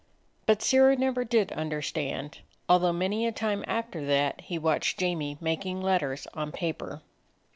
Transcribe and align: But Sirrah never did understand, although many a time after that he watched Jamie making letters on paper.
But 0.47 0.63
Sirrah 0.63 0.95
never 0.95 1.23
did 1.23 1.51
understand, 1.51 2.39
although 2.67 2.91
many 2.91 3.27
a 3.27 3.31
time 3.31 3.63
after 3.67 4.03
that 4.07 4.41
he 4.41 4.57
watched 4.57 4.97
Jamie 4.97 5.37
making 5.41 5.79
letters 5.79 6.25
on 6.33 6.51
paper. 6.51 7.03